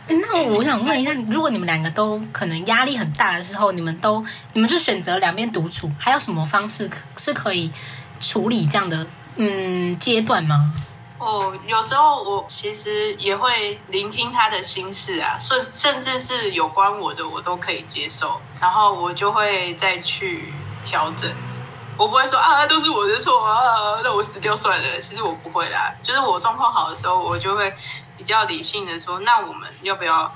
[0.08, 4.22] 那我想问一下，如果你们两个都可能压力很大的时候，你们都
[4.52, 7.72] 你们就选择两边独处，还有什么方式是可以
[8.20, 10.74] 处理这样的嗯阶段吗？
[11.20, 20.54] 哦，有时候我其实也会聆听他的心事啊，甚甚至是有关我的，我都可以接受，然后我就会再去
[20.86, 21.30] 调整。
[21.98, 25.00] 我不会说啊，都是我的错啊，那我死掉算了。
[25.00, 27.74] 其实我不会啦，就是我状况好的时候，我就会
[28.16, 30.32] 比较理性的说，那我们要不要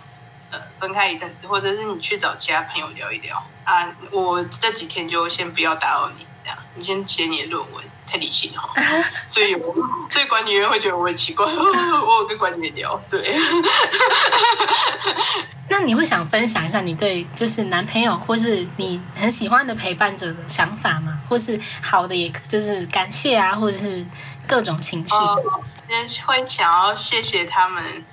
[0.50, 3.88] 呃分开一阵子，或者是你去找其他朋友聊一聊啊？
[4.10, 7.84] 我这几天就先不要打扰你，这样你先写你的论文。
[8.12, 8.62] 太理性了，
[9.26, 9.74] 所以我
[10.10, 11.46] 所以管理员会觉得我很奇怪。
[11.48, 13.40] 我有跟管理员聊，对。
[15.70, 21.22] 那你会想分享一下你对就是男朋友或是你很喜欢的陪伴者的想法吗？
[21.30, 24.06] 或是好的，也就是感谢啊，或者是
[24.46, 25.16] 各种情绪。
[25.16, 25.38] 哦，
[26.26, 28.04] 会想要谢谢他们，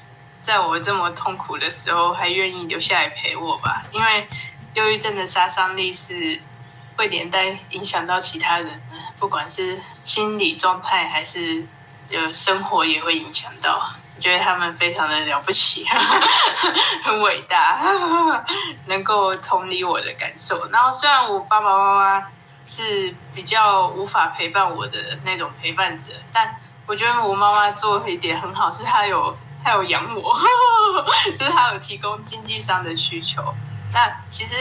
[0.41, 3.83] 在我这么痛苦的时候还愿意留下来陪我吧。
[3.91, 4.29] 因为
[4.75, 6.41] 忧郁症的杀伤力是
[6.97, 8.81] 会连带影响到其他人。
[9.19, 11.67] 不管是心理状态还是
[12.09, 13.91] 就生活，也会影响到。
[14.17, 15.87] 我觉得他们非常的了不起，
[17.05, 17.81] 很伟大，
[18.87, 20.69] 能够同理我的感受。
[20.71, 22.27] 然后虽然我爸爸妈妈
[22.65, 26.53] 是比较无法陪伴我的那种陪伴者，但
[26.85, 30.37] 我觉得我妈妈做的一点很好，是她有她有养我，
[31.39, 33.55] 就是她有提供经济上的需求。
[33.93, 34.57] 那其实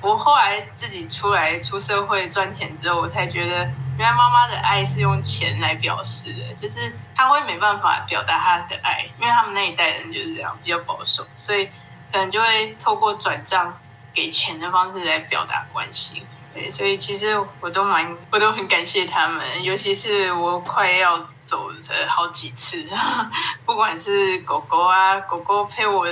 [0.00, 3.70] 我后来自己出来出社会赚钱之后，我才觉得。
[3.98, 11.66] 原来妈妈的爱是用钱来表示的，就是她会没办法表达她的爱，因为他们那一代人就是这样比较保守，所以
[12.12, 13.74] 可能就会透过转账
[14.12, 16.22] 给钱的方式来表达关心。
[16.52, 22.86] 对，所以其实我都蛮，我都很感谢他们，尤其是我快要走的好几次，
[23.64, 26.06] 不管是狗狗啊，狗狗陪我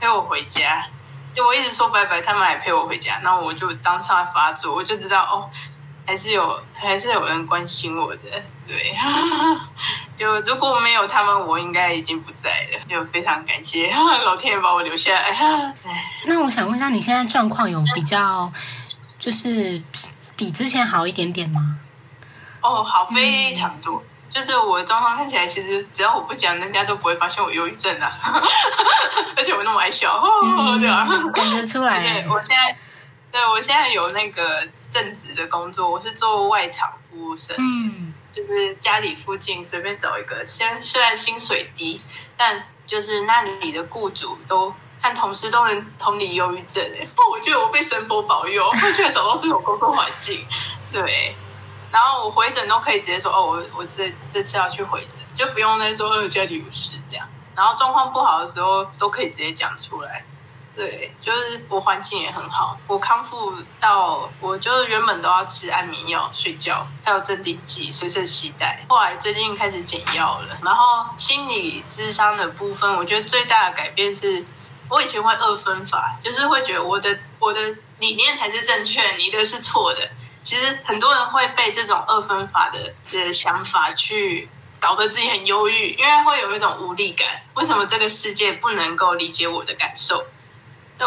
[0.00, 0.84] 陪我回家，
[1.34, 5.50] 就我一直说拜拜，他们还陪我回家，那我就当场发作，我就知道哦。
[6.04, 8.20] 还是有，还是有人关心我的，
[8.66, 8.94] 对。
[10.18, 12.80] 就如果没有他们，我应该已经不在了。
[12.88, 13.92] 就非常感谢
[14.24, 15.74] 老天爷把我留下来。
[16.26, 18.52] 那我想问一下，你现在状况有比较，
[19.18, 19.80] 就是
[20.36, 21.78] 比之前好一点点吗？
[22.60, 24.02] 哦，好非常多。
[24.02, 28.18] 嗯、就是我的状况看起来，其实只要我不讲，人家都不会发现我忧郁症啊。
[29.36, 31.06] 而且我那么爱笑，嗯、对吧？
[31.32, 32.00] 感觉出来。
[32.00, 32.76] 对，我现在。
[33.32, 41.98] 对，我现在有那个正职的工作，我是做外场服务生，嗯，就是家里附近随便找一个，虽虽然薪水低，
[42.36, 50.46] 但就是那里的雇主都和同事都能同理忧郁症，哎， 我觉得我被神佛保佑，我居然找到这种工作环境，
[50.92, 51.34] 对，
[51.90, 60.22] 然后我回诊都可以直接说，哦，我我这这次要去回诊，就不用再说呃家里有事这样，然后状况不好的时候都可以直接讲出来。
[60.74, 62.78] 对，就是我环境也很好。
[62.86, 68.82] 我康复到，我就原本都要吃安眠药睡觉，还有镇定剂随身携带。
[68.88, 70.58] 后来最近开始减药了。
[70.64, 74.42] 然后心理智商的部分，我觉得最大的改变是，
[74.88, 77.60] 我以前会二分法，就是会觉得我的我的
[77.98, 80.10] 理念才是正确，你的是错的。
[80.40, 84.48] 其实很多人会被这种二分法的的想法去
[84.80, 87.28] 搞得自己很忧郁，因为会有一种无力感。
[87.54, 90.24] 为什么这个世界不能够理解我的感受？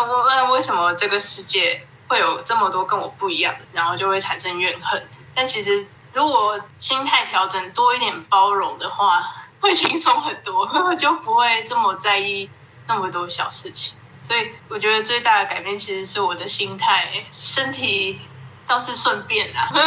[0.04, 5.02] 问为什么这个世界会有这么多跟我不一样的，然后就会产生怨恨。
[5.34, 9.24] 但其实如果心态调整多一点包容的话，
[9.60, 12.50] 会轻松很多， 就不会这么在意
[12.88, 13.96] 那么多小事情。
[14.24, 18.20] 所以我觉得最大的改变其实是我的心态，身体。
[18.68, 19.70] 倒是顺便啦，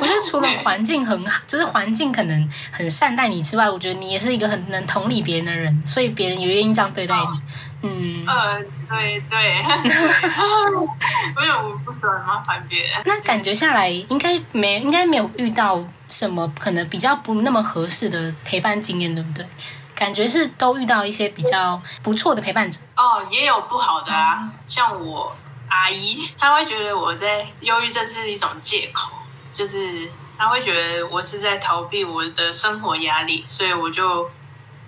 [0.00, 7.40] 我觉得除了环境很好，就是环境可能很善待你之外，我觉得你也是一个很能同理别人的人，所以别人也愿意这样对待你。
[7.82, 13.02] 哦、嗯，呃，对对， 因为我不喜欢麻烦别人。
[13.04, 19.46] 那感觉下来，应该没应该没有遇到什么可能比较不那么合适的陪伴经验，对不对？
[19.94, 22.80] 感觉是都遇到一些比较不错的陪伴者。
[22.96, 25.34] 哦，也有不好的啊，嗯、像我。
[25.74, 29.10] 阿姨，她会觉得我在忧郁症是一种借口，
[29.54, 34.30] 就是她会觉得我是在逃避我的生活压力，所以我就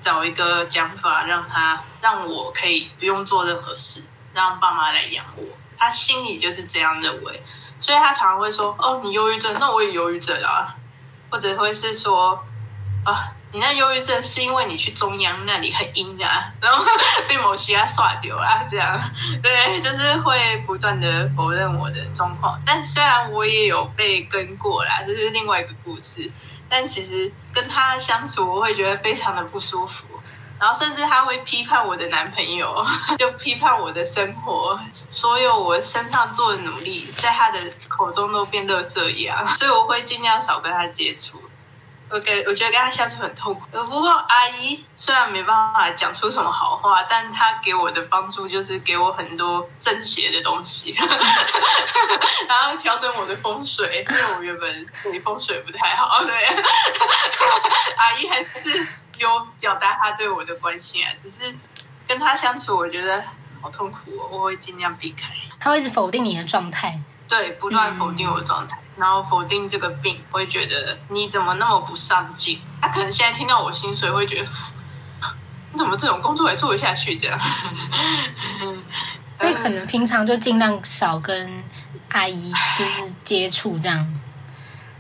[0.05, 5.45] 找一个讲法，让他让我可以不用做任何事，让爸妈来养我。
[5.79, 7.43] 他心里就是这样认为，
[7.79, 10.77] 所以他常常会说：“哦，你忧郁症，那我也忧郁症啊。”
[11.31, 12.45] 或者会是说
[13.07, 16.85] ：“啊。”你那忧郁症是因为你去中央那里很阴啊， 然后
[17.29, 19.01] 被某些人耍丢了，这样
[19.41, 22.61] 对，就是会不断的否认我的状况。
[22.67, 26.29] 但虽然我也有被跟过啦，这是另外一个故事。
[26.69, 30.07] 但其实跟他相处，我会觉得非常的不舒服。
[30.61, 32.87] 然后甚至他会批判我的男朋友，
[33.19, 39.47] 就批判我的生活，所有我身上做的努力，在他的口中都变垃圾一样。
[39.57, 41.43] 所以我会尽量少跟他接触。
[42.15, 43.63] OK，我觉得跟他相处很痛苦。
[43.73, 50.95] 不过阿姨虽然没办法讲出什么好话，但她给我的帮助就是给我很多正邪的东西，
[52.47, 56.23] 然后调整我的风水，因为我原本对风水不太好。
[56.23, 56.33] 对，
[57.97, 58.87] 阿姨还是
[59.19, 61.53] 有表达她对我的关心啊，只是
[62.07, 63.25] 跟她相处，我觉得
[63.61, 65.33] 好痛苦哦，我会尽量避开。
[65.59, 68.79] 她会一直否定你的状态，对，不断否定我的状态。
[68.79, 72.61] 嗯然后否定这个病，会觉得你怎么那么不上进？
[72.81, 74.49] 他可能现在听到我薪水，会觉得
[75.73, 77.17] 你怎么这种工作还做得下去？
[77.17, 77.39] 这样，
[79.41, 81.65] 所以可能平常就尽量少跟
[82.11, 84.07] 阿姨就是接触，这样。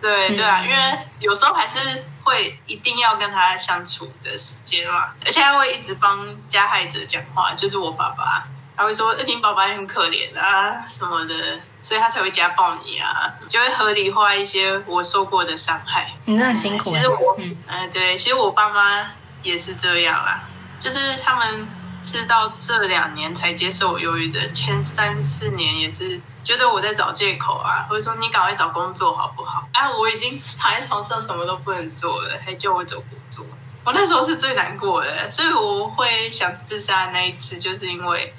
[0.00, 0.76] 对对啊，因为
[1.20, 8.46] 有时候还是会一定要跟他相处的时间嘛，而且他会一直帮加害者讲话，就是我爸爸。
[8.76, 16.12] 他会说：“你爸爸也很可怜啊，什么的，所以他才会家暴你啊，就会合理化一些我受过的伤害。
[16.24, 16.90] 你真的很辛苦。
[16.90, 19.06] 其实我，嗯、呃，对，其实我爸妈
[19.44, 20.42] 也是这样啦，
[20.80, 21.68] 就是他们
[22.02, 29.68] 是到这两年才接受我忧郁症，前三四年也是觉得我在找借口啊，或者说你赶快找工作好不好？
[29.72, 33.46] 啊，我已经 躺在床上什么都不能做了，还叫我找工作，
[33.84, 38.34] 我那时候是最难过的，所以我会想自杀的那一次，就是因为。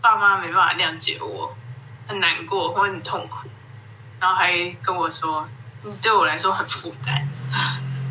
[0.00, 1.54] 爸妈没办法谅解我，
[2.06, 3.48] 很难过，我很痛苦，
[4.20, 5.48] 然后还跟我说
[5.82, 7.28] ：“你对我来说很负担，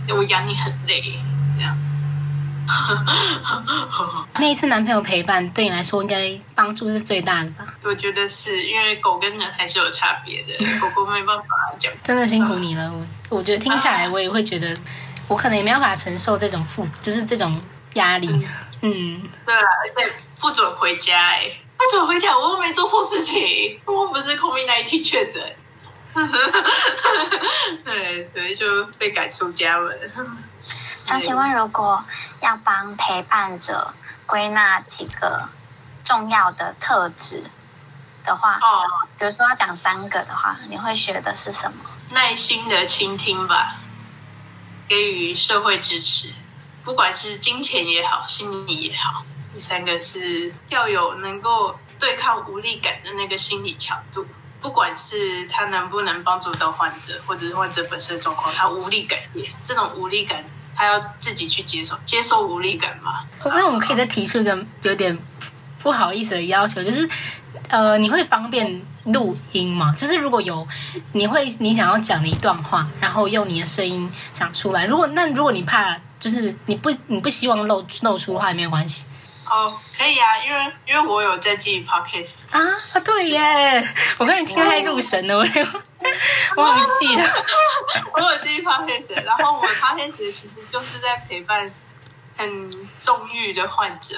[0.15, 1.19] 我养你很累。”
[1.57, 1.77] 这样。
[4.35, 7.65] 那一次男朋友陪伴对你来说应该帮助是最大的吧？
[7.81, 11.45] 我觉得是因为狗跟人还是有差别的， 狗狗没办法
[11.79, 11.89] 讲。
[12.03, 14.77] 真的辛苦你了，我我觉得听下来我也会觉得，
[15.29, 17.57] 我可能也没办法承受这种负，就是这种
[17.93, 18.27] 压力。
[18.27, 18.43] 嗯，
[18.81, 21.61] 嗯对啊，而且不准回家哎、欸。
[21.77, 22.35] 他怎么回家？
[22.37, 25.55] 我又没做错事情，我不是 COVID-19 确诊。
[27.83, 30.11] 对对，就被赶出家门。
[31.05, 32.03] 想请问，如果
[32.41, 33.93] 要帮陪伴者
[34.25, 35.47] 归纳几个
[36.03, 37.43] 重要的特质
[38.25, 38.83] 的话，哦，
[39.19, 41.77] 比如说要讲三个的话，你会学的是什么？
[42.09, 43.75] 耐心的倾听吧，
[44.87, 46.33] 给予社会支持，
[46.83, 49.23] 不管是金钱也好，心理也好。
[49.57, 54.23] 第三个是要有能够对抗无力感的那个心理强度，
[54.61, 59.17] 不管是他能不能帮助到患者，或者是患者本身的状况，他无力感，
[59.63, 63.25] 这种无力感，他要自己去接受，接受无力感嘛。
[63.45, 65.17] 那我们可以再提出一个有点
[65.81, 67.09] 不好意思的要求，就是，
[67.69, 69.91] 呃，你会方便录音吗？
[69.97, 70.67] 就是如果有，
[71.13, 74.85] 你会你想要讲的一段话，然后用你的声音讲出来。
[74.85, 79.07] 如果那如果你怕，就是你不你不希望露露出的话，也没有关系。
[79.49, 82.59] 哦，可以啊，因为因为我有在经营 podcast 啊
[82.93, 83.87] 啊，对耶，
[84.17, 85.43] 我看你听太入神了，我
[86.63, 87.25] 忘记了，
[88.13, 91.71] 我有经营 podcast，然后我 podcast 其实就是在陪伴
[92.35, 92.71] 很
[93.01, 94.15] 重郁的患者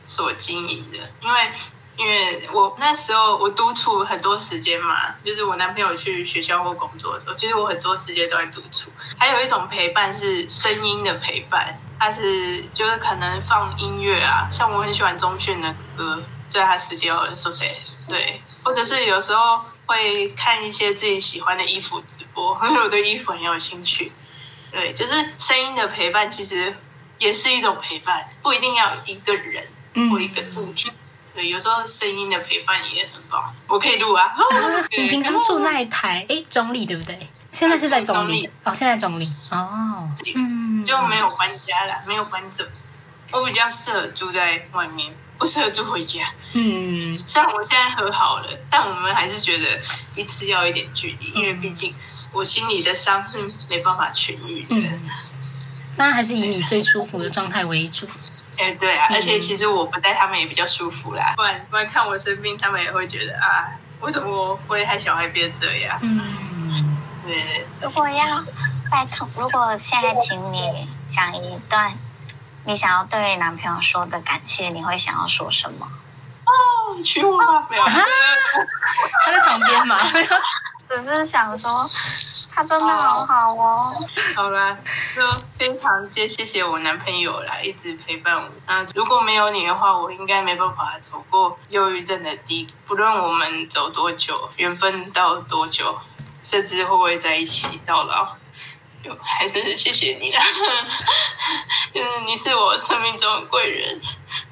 [0.00, 1.50] 所经营的，因为
[1.96, 8.90] 因为我那时候我独处很多时间嘛，就是我男朋友去学校或工作的时候，其实我很多时间都在独处。
[9.18, 17.80] 还有一种陪伴是声音的陪伴，它是就是可能放音乐啊，像我很喜欢钟鉉的歌，所以他死掉了，说谁？
[18.08, 24.10] 对，或者是有时候会看一些自己喜欢的衣服直播， 因为我对衣服很有兴趣。
[24.70, 26.74] 对，就是声音的陪伴，其实
[27.18, 29.68] 也是一种陪伴，不一定要一个人
[30.10, 30.88] 或一个物体。
[30.88, 30.94] 嗯
[31.34, 33.54] 对，有时候声音的陪伴也很棒。
[33.66, 34.24] 我可以录啊。
[34.24, 37.18] 啊你平常住在台哎中立对不对？
[37.52, 42.64] 现在是在中立哦，现在中立哦，嗯，就没有搬家了，没有搬走。
[43.30, 46.20] 我比较适合住在外面，不适合住回家。
[46.52, 49.78] 嗯，虽然我现在和好了，但我们还是觉得
[50.14, 51.94] 彼此要一点距离，因为毕竟
[52.32, 54.68] 我心里的伤是没办法痊愈的。
[54.70, 55.00] 嗯，
[55.96, 58.06] 那还是以你最舒服的状态为主。
[58.62, 61.32] 哎、欸，对啊，而且其实我不在，他们也比较舒服啦。
[61.36, 63.68] 不然，不然看我生病，他们也会觉得啊，
[64.00, 65.98] 为什么我会害小孩变这样？
[66.02, 66.96] 嗯，
[67.26, 67.66] 对。
[67.80, 68.44] 如果要
[68.88, 71.92] 拜托，如果现在请你讲一段
[72.64, 75.88] 你想要对男朋友说的感谢，你会想要说什么？
[76.44, 77.66] 哦，娶我吧！
[77.68, 77.82] 没有，
[79.24, 79.98] 他在旁边嘛，
[80.88, 81.84] 只是想说。
[82.64, 83.92] 真的好好哦。
[84.34, 84.76] 好啦，
[85.14, 85.22] 就
[85.56, 88.48] 非常谢谢谢我男朋友啦，一直陪伴我。
[88.66, 92.66] 那如果没有你的话，我应该没办法走过忧郁症的第一。
[92.86, 95.98] 不论我们走多久，缘分到多久，
[96.44, 98.36] 甚至会不会在一起到老，
[99.02, 100.42] 就还是谢谢你啦。
[101.92, 104.00] 就是你是我生命中的贵人，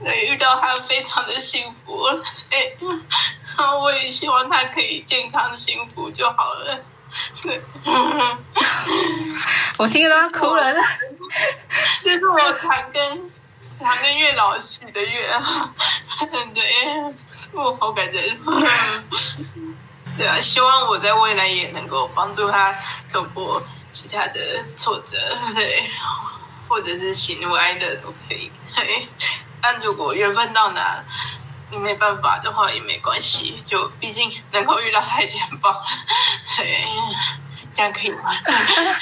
[0.01, 2.05] 能遇到他非常的幸福。
[2.51, 2.77] 哎，
[3.57, 6.79] 然后我也希望他可以健康幸福就好了。
[9.79, 10.73] 我听到他哭了。
[12.03, 13.21] 这是我长庚
[13.79, 15.43] 长庚月老许的愿，
[16.55, 16.63] 对，
[17.53, 18.39] 我好感人。
[20.19, 22.75] 对啊，希望我在未来也能够帮助他
[23.09, 25.17] 走过其他的挫折，
[25.55, 25.89] 对，
[26.69, 28.51] 或者是喜怒哀乐都可以。
[28.75, 29.09] 对，
[29.63, 31.03] 但如果缘分到哪，
[31.71, 35.83] 你没办法的话也没关系，就毕竟能够遇到他已经很棒了。
[36.57, 36.85] 对，
[37.73, 38.31] 这样可以吗？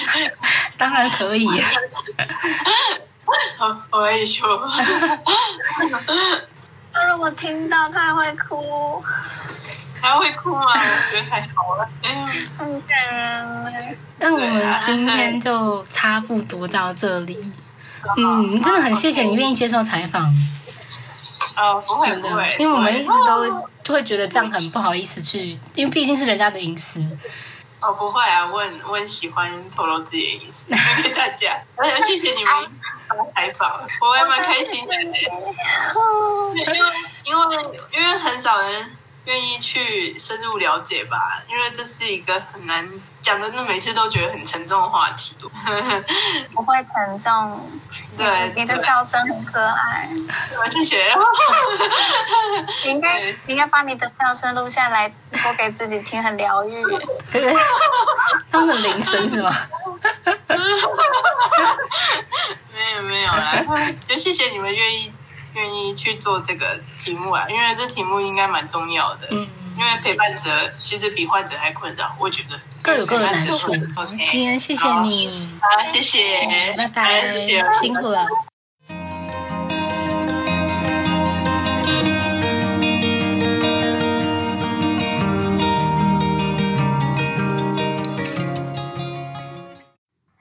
[0.77, 1.49] 当然可以。
[3.59, 4.67] 好，我跟你说。
[6.93, 9.03] 他如果听到，他还会哭。
[10.01, 10.63] 还会哭吗？
[10.75, 11.89] 我觉得太好了。
[12.57, 13.99] 很感人。
[14.19, 17.53] 那我们今天就差不多到这里。
[18.17, 20.33] 嗯，真的很谢谢你愿意接受采访。
[21.59, 23.11] 哦，不会不会，因为我们一直
[23.85, 27.19] 都会觉得这样很不好意思去，因为毕竟是人家的隐私。
[27.81, 30.71] 哦，不会啊，我很我很喜欢透露自己的隐私
[31.03, 31.61] 给大家。
[32.07, 32.71] 谢谢你们
[33.35, 34.95] 采访，我也蛮开心的。
[36.55, 36.79] 因为
[37.25, 37.57] 因为
[37.93, 38.91] 因为很少人。
[39.25, 42.91] 愿意去深入了解吧，因为这是一个很难
[43.21, 45.35] 讲的，那每次都觉得很沉重的话题。
[46.55, 47.69] 不会沉重，
[48.17, 50.09] 对，你的笑声很可爱。
[50.71, 51.15] 谢谢。
[52.85, 55.09] 你应该你应该把你的笑声录下来，
[55.43, 56.83] 播给自己听，很疗愈。
[58.51, 59.51] 他很铃声是吗？
[62.73, 63.65] 没有没有啦，
[64.09, 65.13] 就谢谢你们愿意。
[65.55, 69.27] 愿意去做这个题目啊，因为这题目应该蛮重要的。
[69.31, 69.49] 嗯，
[69.79, 73.73] 因为陪伴者其实比患者还困扰，我觉得各有各的难处。
[73.73, 75.29] Okay, 今天谢谢你，
[75.61, 76.19] 好，谢谢，
[76.77, 78.27] 拜拜，谢谢，辛苦了。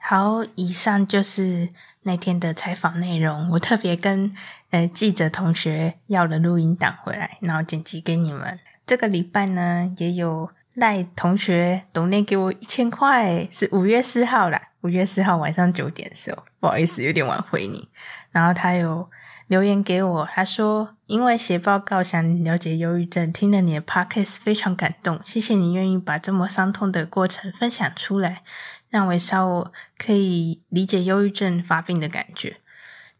[0.00, 1.68] 好，以上就是。
[2.02, 4.34] 那天的采访内容，我特别跟
[4.70, 8.58] 呃记者同学要了录音档回来，然后剪辑给你们。
[8.88, 17.90] 这个礼拜呢，也有赖同学董念给我一千块，是五月四号啦，五月四号晚上九点的时候，不好意思，有点晚回你。
[18.30, 19.10] 然后他有
[19.46, 28.42] 留言给我，他说因为写报告想了解忧郁症，听了你的 podcast 非常感动，谢谢你愿意把这么伤痛的过程分享出来。
[28.88, 32.56] 让微烧我可以理解忧郁症发病的感觉，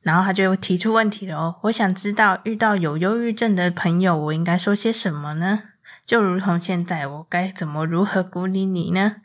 [0.09, 1.57] 然后他就提出问题了哦。
[1.65, 5.65] 我想知道遇到有忧郁症的朋友，我应该说些什么呢？
[6.07, 9.17] 就如同现在，我该怎么如何鼓励你呢？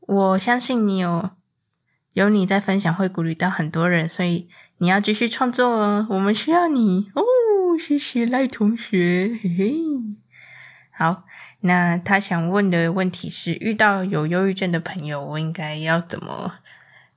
[0.00, 1.28] 我相信你有
[2.14, 4.48] 有你在分享，会鼓励到很多人，所以
[4.78, 6.06] 你要继续创作哦。
[6.08, 7.22] 我们需要你哦。
[7.78, 9.74] 谢谢赖同学，嘿嘿，
[10.90, 11.24] 好。
[11.60, 16.54] 那他想问的问题是：遇到有忧郁症的朋友，我应该要怎么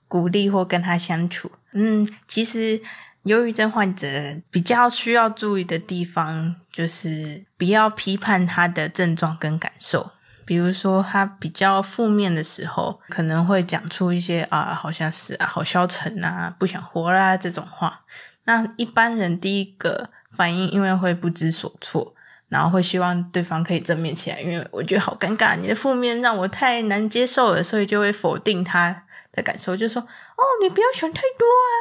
[0.07, 1.51] 鼓励或跟他相处？
[1.73, 2.81] 嗯，其实
[3.23, 4.07] 忧郁症患者
[4.49, 10.11] 比较需要注意的地方，就是不要批判他的症状跟感受。
[10.45, 18.05] 比如说，他比较负面的时候，可能会讲出一些啊，好像是啊，好消沉啊，不想活啦这种话。
[18.45, 22.15] 那一般人第一个反应，因为会不知所措，
[22.49, 31.71] 然后会希望对方可以正面起来，因为我觉得好尴尬，你的负面让我太难接受了，所以就会否定他的感受，就说哦，你不要想太多啊，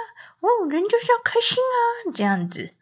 [0.41, 2.75] 哦，人就是要开心啊，这样子。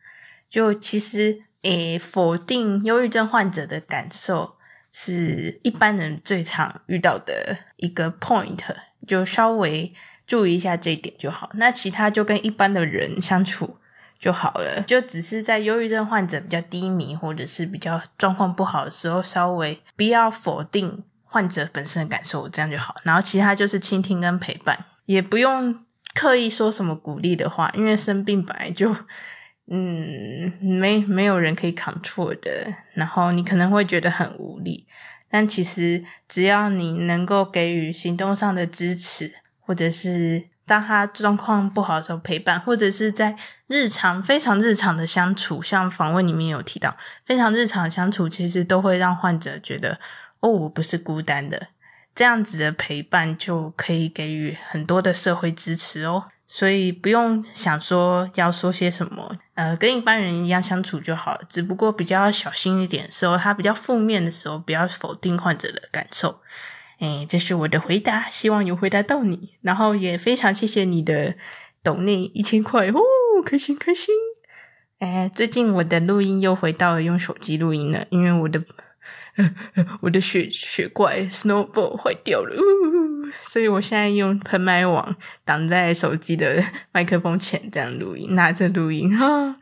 [0.49, 4.57] 就其实诶，否定忧郁症患者的感受。
[4.97, 8.61] 是一般人最常遇到的一个 point，
[9.05, 9.93] 就稍微
[10.24, 11.51] 注意一下这一点就好。
[11.55, 13.76] 那其他就跟一般的人相处
[14.25, 22.95] 就好了，就只是在忧郁症患者比较低迷或者是比较状况不好的时候，稍微不要否定患者本身的感受，这样就好。
[23.03, 28.97] 然后其他就是倾听跟陪伴，也不用刻意说什么鼓励的话，因为生病本来就。
[29.66, 32.70] 嗯，没没有人可以扛错的。
[32.93, 34.87] 然后你可能会觉得很无力，
[35.31, 43.37] 但其实只要你能够给予行动上的支持，或者是当他状况不好的时候陪伴，或者是在
[43.67, 49.99] 日常非常日常的相处，像访问里面有提到，非常日常相处，其实都会让患者觉得
[50.41, 51.69] 哦，我不是孤单的。
[52.15, 56.27] 这样子的陪伴就可以给予很多的社会支持哦。
[56.47, 61.41] 所以不用想说要说些什么，呃，跟一般人一样相处就好了。
[61.49, 66.41] 只不过比较小心一点的时候，他比较负面的时候，不要否定患者的感受。
[67.01, 69.55] 诶，这是我的回答，希望有回答到你。
[69.63, 71.35] 然后也非常谢谢你的
[71.83, 73.01] 抖内一千块哦，
[73.45, 74.15] 开心开心。
[75.01, 78.63] 诶，最近我的录音又回到了用手机录音了，因为我的
[80.03, 82.57] 我的雪雪怪 Snowball 坏掉了。
[83.43, 89.57] 所以我现在用喷麦网挡在手机的 麦克风前，这样录音，拿着录音哈。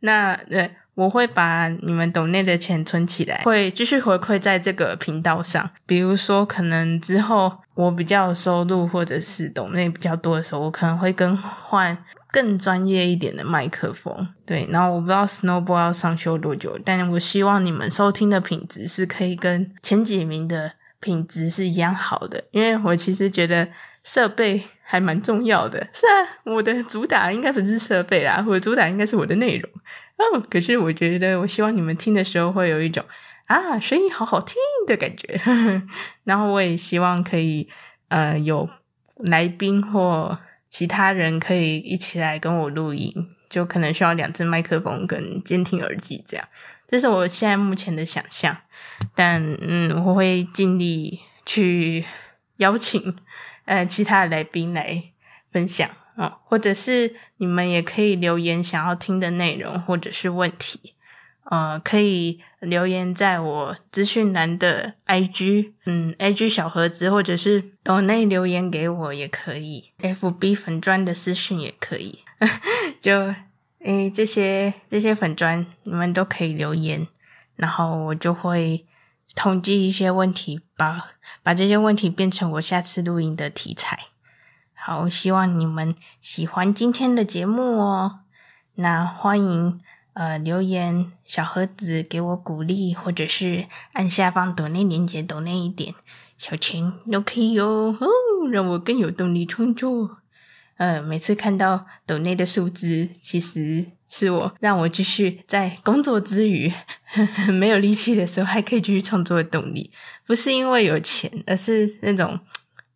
[0.00, 5.70] 那对，我会把你们抖内的钱存起来，会继续回馈在这个频道上。
[5.86, 11.96] 比如说，可能之后我比较有收入，或者是抖内比较多的时候，我可能会更换
[12.30, 14.28] 更专业一点的麦克风。
[14.46, 20.72] 对，然后我不知道 Snowball 要上修多久，但我希望你们收听的品质是可以跟前几名的。
[21.00, 23.68] 品质是一样好的，因为我其实觉得
[24.02, 25.86] 设备还蛮重要的。
[25.92, 29.70] 虽然我的主打应该不是设备啦，我的主打应该是我的内容。
[30.32, 33.04] 嗯，可是我觉得，我希望你们听的时候会有一种
[33.46, 34.56] 啊，声音好好听
[34.86, 35.40] 的感觉。
[36.24, 37.68] 然后我也希望可以
[38.08, 38.68] 呃有
[39.16, 43.12] 来宾或其他人可以一起来跟我录音，
[43.48, 46.48] 就可能需要两只麦克风跟监听耳机这样。
[46.86, 48.58] 这是我现在目前的想象。
[49.14, 52.04] 但嗯，我会尽力去
[52.58, 53.16] 邀请
[53.64, 55.04] 呃其他的来宾来
[55.52, 60.94] 分享啊、或者是你们也可以留言想要听的内容或者是问题，
[61.50, 72.20] 呃，可以留言在我资讯栏的 IG，嗯，IG 小盒子或者是抖内留言给我也可以，FB 粉专的私讯也可以，
[73.00, 73.34] 就
[73.80, 77.06] 诶这些这些粉专你们都可以留言，
[77.56, 78.86] 然后我就会。
[79.34, 81.10] 统计一些问题，把
[81.42, 83.98] 把这些问题变成我下次录音的题材。
[84.86, 88.20] 好，希望你们喜欢今天的节目哦。
[88.74, 89.80] 那欢迎
[90.12, 93.64] 呃留言小盒子给我鼓励，或者是
[93.94, 95.94] 按下方抖内连接抖内一点
[96.36, 98.06] 小钱都可以哦，哦，
[98.52, 100.18] 让我更有动力创作。
[100.76, 106.68] 呃，每次看到抖内的数字，其实是我让我继续在工作之余
[107.06, 109.90] 呵呵 没有力气的时候，还可以继续创作的动力。
[110.26, 112.38] 不是因为有钱，而是那种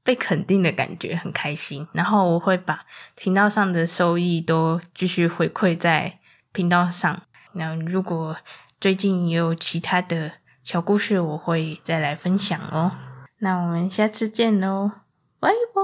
[0.08, 1.86] 被肯定的感觉，很开心。
[1.92, 6.18] 然后我会把频道上的收益都继续回馈在
[6.50, 7.24] 频道上。
[7.52, 8.34] 那如果
[8.80, 10.32] 最近也有其他的
[10.64, 12.92] 小故事，我会再来分享哦。
[13.40, 14.92] 那我们下次见喽，
[15.38, 15.82] 拜拜。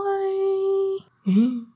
[1.27, 1.66] 嗯。